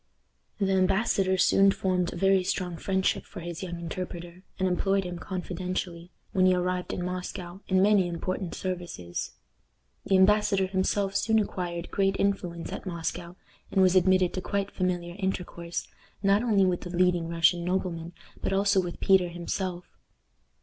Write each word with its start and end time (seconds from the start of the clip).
The 0.57 0.71
embassador 0.71 1.37
soon 1.37 1.69
formed 1.69 2.11
a 2.11 2.15
very 2.15 2.43
strong 2.43 2.75
friendship 2.75 3.23
for 3.23 3.41
his 3.41 3.61
young 3.61 3.79
interpreter, 3.79 4.41
and 4.57 4.67
employed 4.67 5.03
him 5.03 5.19
confidentially, 5.19 6.09
when 6.31 6.47
he 6.47 6.55
arrived 6.55 6.91
in 6.91 7.05
Moscow, 7.05 7.59
in 7.67 7.83
many 7.83 8.07
important 8.07 8.55
services. 8.55 9.33
The 10.07 10.15
embassador 10.15 10.65
himself 10.65 11.15
soon 11.15 11.37
acquired 11.37 11.91
great 11.91 12.15
influence 12.17 12.71
at 12.73 12.87
Moscow, 12.87 13.35
and 13.71 13.83
was 13.83 13.95
admitted 13.95 14.33
to 14.33 14.41
quite 14.41 14.71
familiar 14.71 15.15
intercourse, 15.19 15.87
not 16.23 16.41
only 16.41 16.65
with 16.65 16.81
the 16.81 16.89
leading 16.89 17.27
Russian 17.29 17.63
noblemen, 17.63 18.13
but 18.41 18.51
also 18.53 18.81
with 18.81 18.99
Peter 19.01 19.27
himself. 19.27 19.85